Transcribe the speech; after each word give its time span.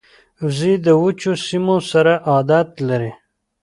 وزې 0.45 0.73
د 0.85 0.87
وچو 1.01 1.31
سیمو 1.47 1.77
سره 1.91 2.13
عادت 2.29 2.69
لري 2.89 3.11